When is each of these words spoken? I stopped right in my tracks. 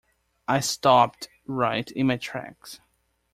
I 0.47 0.61
stopped 0.61 1.29
right 1.45 1.91
in 1.91 2.07
my 2.07 2.17
tracks. 2.17 2.79